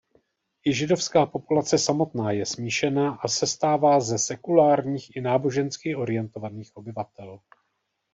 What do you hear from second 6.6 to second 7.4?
obyvatel.